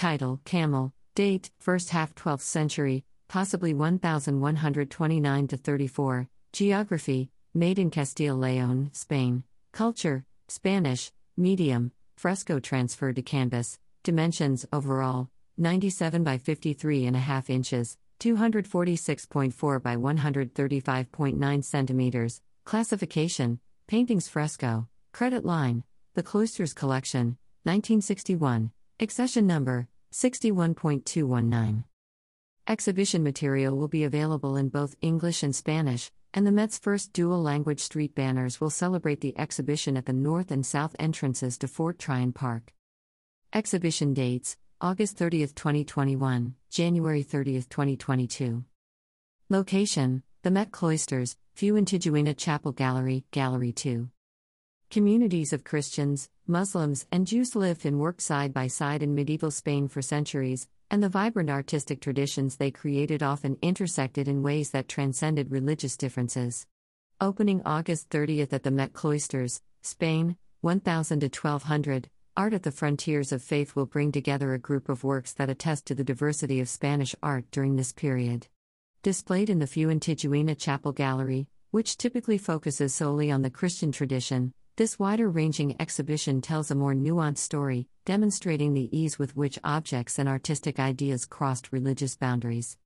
[0.00, 0.94] Title Camel.
[1.14, 6.26] Date First half 12th century, possibly 1129 to 34.
[6.54, 9.44] Geography Made in Castile Leon, Spain.
[9.72, 11.12] Culture Spanish.
[11.36, 11.92] Medium.
[12.16, 13.78] Fresco transferred to canvas.
[14.02, 15.28] Dimensions overall
[15.58, 22.40] 97 by 53.5 inches, 246.4 by 135.9 centimeters.
[22.64, 24.88] Classification Paintings Fresco.
[25.12, 28.70] Credit line The Cloisters Collection, 1961.
[29.02, 31.84] Accession number 61.219.
[32.66, 37.42] Exhibition material will be available in both English and Spanish, and the Met's first dual
[37.42, 41.98] language street banners will celebrate the exhibition at the north and south entrances to Fort
[41.98, 42.72] Tryon Park.
[43.52, 48.64] Exhibition dates August 30, 2021, January 30, 2022.
[49.48, 54.08] Location The Met Cloisters, Fuentidueña Chapel Gallery, Gallery 2.
[54.90, 59.88] Communities of Christians, Muslims, and Jews lived and worked side by side in medieval Spain
[59.88, 65.50] for centuries, and the vibrant artistic traditions they created often intersected in ways that transcended
[65.50, 66.66] religious differences.
[67.20, 73.32] Opening August 30th at the Met Cloisters, Spain, 1000 to 1200, Art at the Frontiers
[73.32, 76.68] of Faith will bring together a group of works that attest to the diversity of
[76.68, 78.48] Spanish art during this period.
[79.02, 84.98] Displayed in the Fuentidueña Chapel Gallery, which typically focuses solely on the Christian tradition, this
[84.98, 90.26] wider ranging exhibition tells a more nuanced story, demonstrating the ease with which objects and
[90.26, 92.78] artistic ideas crossed religious boundaries.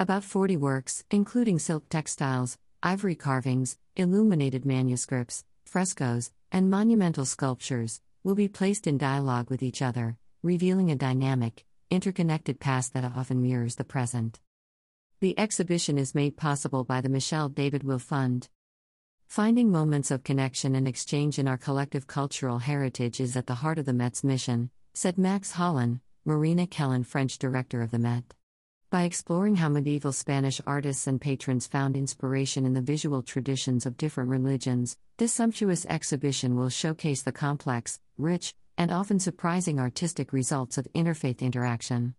[0.00, 8.34] About 40 works, including silk textiles, ivory carvings, illuminated manuscripts, frescoes, and monumental sculptures, will
[8.34, 13.74] be placed in dialogue with each other, revealing a dynamic, interconnected past that often mirrors
[13.74, 14.40] the present.
[15.20, 18.48] The exhibition is made possible by the Michel David-Weill Fund.
[19.26, 23.78] Finding moments of connection and exchange in our collective cultural heritage is at the heart
[23.78, 28.34] of the Met's mission, said Max Hollein, Marina Kellen, French director of the Met.
[28.90, 33.96] By exploring how medieval Spanish artists and patrons found inspiration in the visual traditions of
[33.96, 40.78] different religions, this sumptuous exhibition will showcase the complex, rich, and often surprising artistic results
[40.78, 42.14] of interfaith interaction.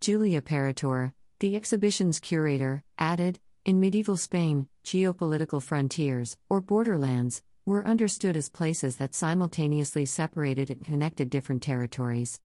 [0.00, 8.36] Julia Perratore, the exhibition's curator, added In medieval Spain, geopolitical frontiers, or borderlands, were understood
[8.36, 12.40] as places that simultaneously separated and connected different territories.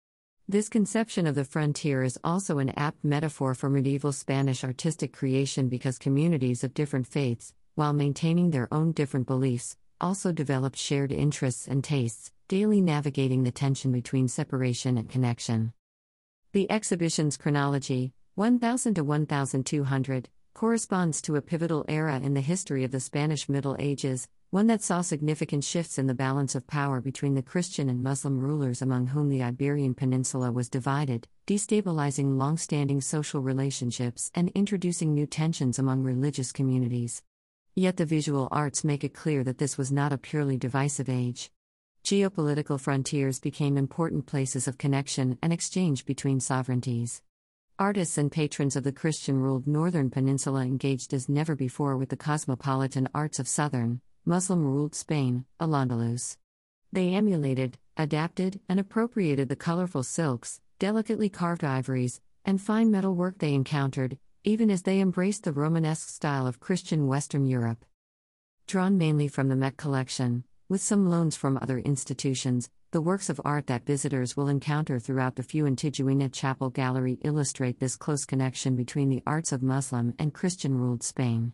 [0.47, 5.69] This conception of the frontier is also an apt metaphor for medieval Spanish artistic creation
[5.69, 11.67] because communities of different faiths, while maintaining their own different beliefs, also developed shared interests
[11.67, 15.73] and tastes, daily navigating the tension between separation and connection.
[16.51, 22.91] The exhibition's chronology, 1000 to 1200, corresponds to a pivotal era in the history of
[22.91, 27.35] the Spanish Middle Ages, one that saw significant shifts in the balance of power between
[27.35, 33.01] the Christian and Muslim rulers among whom the Iberian Peninsula was divided, destabilizing long standing
[33.01, 37.21] social relationships and introducing new tensions among religious communities.
[37.75, 41.51] Yet the visual arts make it clear that this was not a purely divisive age.
[42.05, 47.21] Geopolitical frontiers became important places of connection and exchange between sovereignties.
[47.77, 52.15] Artists and patrons of the Christian ruled Northern Peninsula engaged as never before with the
[52.15, 56.37] cosmopolitan arts of Southern, Muslim ruled Spain, Al Andalus.
[56.93, 63.39] They emulated, adapted, and appropriated the colorful silks, delicately carved ivories, and fine metal work
[63.39, 67.83] they encountered, even as they embraced the Romanesque style of Christian Western Europe.
[68.67, 73.41] Drawn mainly from the Met collection, with some loans from other institutions, the works of
[73.43, 79.09] art that visitors will encounter throughout the Fuentidueña Chapel Gallery illustrate this close connection between
[79.09, 81.51] the arts of Muslim and Christian ruled Spain.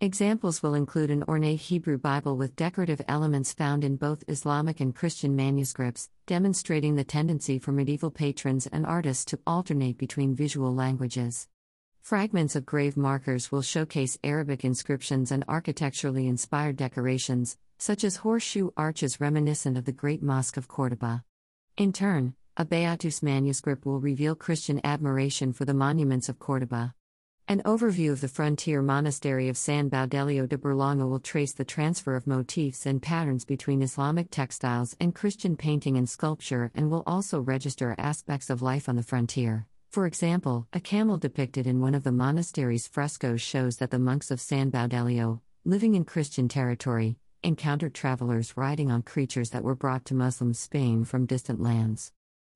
[0.00, 4.94] Examples will include an ornate Hebrew Bible with decorative elements found in both Islamic and
[4.94, 11.48] Christian manuscripts, demonstrating the tendency for medieval patrons and artists to alternate between visual languages.
[12.00, 18.70] Fragments of grave markers will showcase Arabic inscriptions and architecturally inspired decorations, such as horseshoe
[18.76, 21.24] arches reminiscent of the Great Mosque of Cordoba.
[21.76, 26.94] In turn, a Beatus manuscript will reveal Christian admiration for the monuments of Cordoba.
[27.48, 32.16] An overview of the frontier monastery of San Baudelio de Berlanga will trace the transfer
[32.16, 37.40] of motifs and patterns between Islamic textiles and Christian painting and sculpture and will also
[37.40, 39.66] register aspects of life on the frontier.
[39.90, 44.32] For example, a camel depicted in one of the monastery's frescoes shows that the monks
[44.32, 50.04] of San Baudelio, living in Christian territory, encountered travelers riding on creatures that were brought
[50.04, 52.12] to Muslim Spain from distant lands.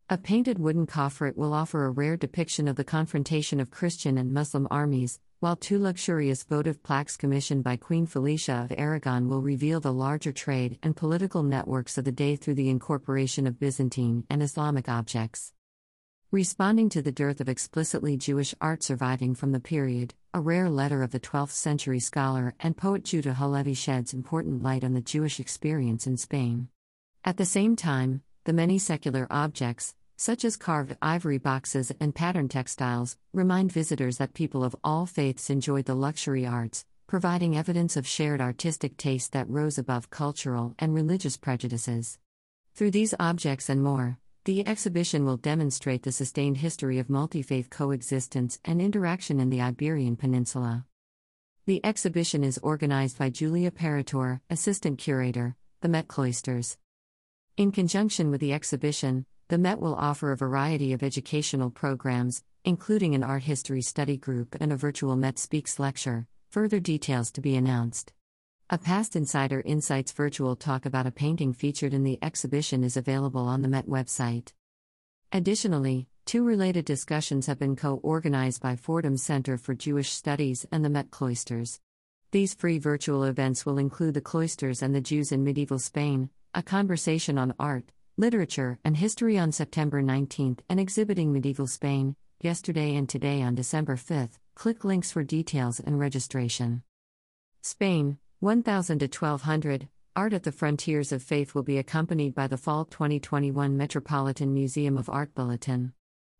[0.08, 4.32] A painted wooden coffret will offer a rare depiction of the confrontation of Christian and
[4.32, 9.78] Muslim armies, while two luxurious votive plaques commissioned by Queen Felicia of Aragon will reveal
[9.78, 14.42] the larger trade and political networks of the day through the incorporation of Byzantine and
[14.42, 15.52] Islamic objects.
[16.32, 21.02] Responding to the dearth of explicitly Jewish art surviving from the period, a rare letter
[21.02, 25.40] of the 12th century scholar and poet Judah Halevi sheds important light on the Jewish
[25.40, 26.68] experience in Spain.
[27.24, 32.48] At the same time, the many secular objects, such as carved ivory boxes and pattern
[32.48, 38.06] textiles, remind visitors that people of all faiths enjoyed the luxury arts, providing evidence of
[38.06, 42.20] shared artistic taste that rose above cultural and religious prejudices.
[42.76, 47.68] Through these objects and more, the exhibition will demonstrate the sustained history of multi faith
[47.68, 50.86] coexistence and interaction in the Iberian Peninsula.
[51.66, 56.78] The exhibition is organized by Julia Perratore, Assistant Curator, the Met Cloisters.
[57.58, 63.14] In conjunction with the exhibition, the Met will offer a variety of educational programs, including
[63.14, 67.56] an art history study group and a virtual Met Speaks lecture, further details to be
[67.56, 68.14] announced.
[68.72, 73.48] A past Insider Insights virtual talk about a painting featured in the exhibition is available
[73.48, 74.52] on the Met website.
[75.32, 80.84] Additionally, two related discussions have been co organized by Fordham Center for Jewish Studies and
[80.84, 81.80] the Met Cloisters.
[82.30, 86.62] These free virtual events will include the cloisters and the Jews in medieval Spain, a
[86.62, 93.08] conversation on art, literature, and history on September 19th, and exhibiting medieval Spain, yesterday and
[93.08, 94.38] today on December 5th.
[94.54, 96.84] Click links for details and registration.
[97.62, 102.56] Spain, 1000 to 1200, Art at the Frontiers of Faith will be accompanied by the
[102.56, 105.92] Fall 2021 Metropolitan Museum of Art Bulletin.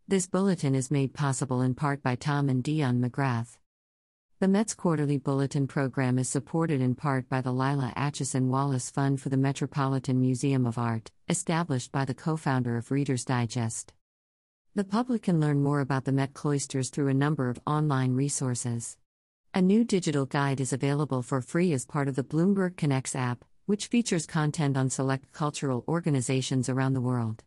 [0.09, 3.59] This bulletin is made possible in part by Tom and Dion McGrath.
[4.39, 9.21] The Met's quarterly bulletin program is supported in part by the Lila Acheson Wallace Fund
[9.21, 13.93] for the Metropolitan Museum of Art, established by the co founder of Reader's Digest.
[14.75, 18.97] The public can learn more about the Met Cloisters through a number of online resources.
[19.53, 23.45] A new digital guide is available for free as part of the Bloomberg Connects app,
[23.67, 27.43] which features content on select cultural organizations around the world.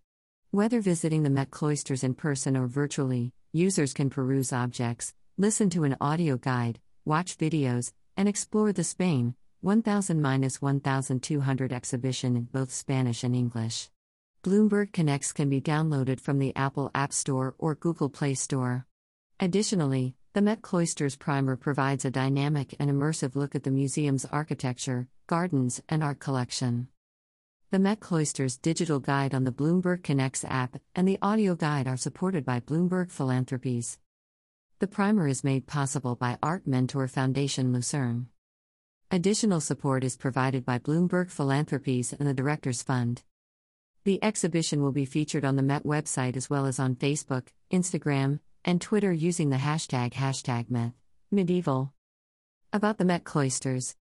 [0.51, 5.85] Whether visiting the Met Cloisters in person or virtually, users can peruse objects, listen to
[5.85, 13.23] an audio guide, watch videos, and explore the Spain 1000 1200 exhibition in both Spanish
[13.23, 13.89] and English.
[14.43, 18.85] Bloomberg Connects can be downloaded from the Apple App Store or Google Play Store.
[19.39, 25.07] Additionally, the Met Cloisters Primer provides a dynamic and immersive look at the museum's architecture,
[25.27, 26.87] gardens, and art collection.
[27.69, 31.97] The Met Cloisters digital guide on the Bloomberg Connects app and the audio guide are
[31.97, 33.99] supported by Bloomberg Philanthropies.
[34.79, 38.27] The primer is made possible by Art Mentor Foundation Lucerne.
[39.11, 43.21] Additional support is provided by Bloomberg Philanthropies and the Directors Fund.
[44.03, 48.39] The exhibition will be featured on the Met website as well as on Facebook, Instagram,
[48.65, 50.93] and Twitter using the hashtag hashtag Met
[51.31, 51.93] Medieval.
[52.71, 53.95] About the Met Cloisters.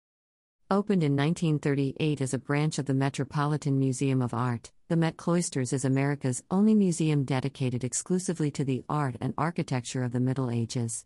[0.69, 5.71] Opened in 1938 as a branch of the Metropolitan Museum of Art, the Met Cloisters
[5.71, 11.05] is America's only museum dedicated exclusively to the art and architecture of the Middle Ages.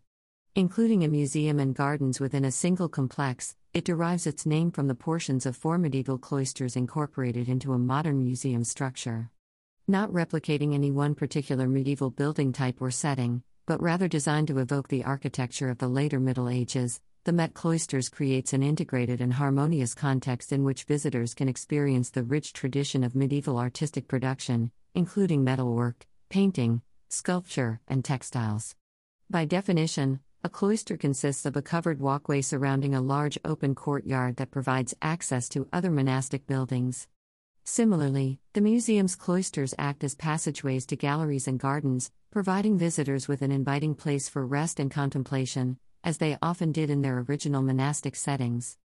[0.56, 4.94] Including a museum and gardens within a single complex, it derives its name from the
[4.94, 9.30] portions of four medieval cloisters incorporated into a modern museum structure
[9.86, 14.88] not replicating any one particular medieval building type or setting, but rather designed to evoke
[14.88, 17.00] the architecture of the later Middle Ages.
[17.24, 22.22] The Met Cloisters creates an integrated and harmonious context in which visitors can experience the
[22.22, 28.74] rich tradition of medieval artistic production, including metalwork, painting, sculpture, and textiles.
[29.30, 34.50] By definition, a cloister consists of a covered walkway surrounding a large open courtyard that
[34.50, 37.06] provides access to other monastic buildings.
[37.66, 43.50] Similarly, the museum's cloisters act as passageways to galleries and gardens, providing visitors with an
[43.50, 48.76] inviting place for rest and contemplation, as they often did in their original monastic settings.